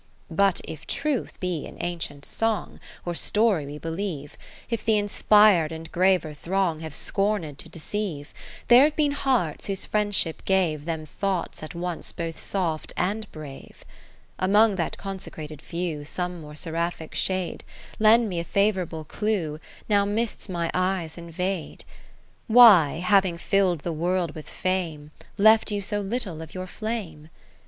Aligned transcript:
in 0.31 0.35
But 0.35 0.61
if 0.63 0.87
truth 0.87 1.39
be 1.39 1.63
in 1.67 1.77
ancient 1.79 2.25
song, 2.25 2.79
Or 3.05 3.13
story 3.13 3.67
we 3.67 3.77
believe, 3.77 4.35
If 4.67 4.83
the 4.83 4.97
inspir'd 4.97 5.71
and 5.71 5.91
graver 5.91 6.33
throng 6.33 6.79
Have 6.79 6.95
scorned 6.95 7.59
to 7.59 7.69
deceive; 7.69 8.33
There 8.67 8.83
have 8.85 8.95
been 8.95 9.11
hearts 9.11 9.67
whose 9.67 9.85
friendship 9.85 10.43
gave 10.43 10.85
Them 10.85 11.05
thoughts 11.05 11.61
at 11.61 11.75
once 11.75 12.13
both 12.13 12.39
soft 12.39 12.93
and 12.97 13.31
brave. 13.31 13.81
IV 13.85 13.85
Among 14.39 14.75
that 14.77 14.97
consecrated 14.97 15.61
few. 15.61 16.03
Some 16.03 16.41
more 16.41 16.55
seraphic 16.55 17.13
shade 17.13 17.63
20 17.97 17.97
Lend 18.03 18.27
me 18.27 18.39
a 18.39 18.43
favourable 18.43 19.03
clew 19.03 19.59
Now 19.87 20.03
mists 20.03 20.49
my 20.49 20.71
eyes 20.73 21.15
invade. 21.15 21.83
Kath 21.83 21.83
ertiie 21.83 21.83
Philips 21.83 22.43
Why, 22.57 22.89
having 23.05 23.37
fill'd 23.37 23.81
the 23.81 23.93
World 23.93 24.33
with 24.33 24.49
fame, 24.49 25.11
Left 25.37 25.69
you 25.69 25.83
so 25.83 25.99
little 26.01 26.41
of 26.41 26.55
your 26.55 26.65
flame 26.65 27.29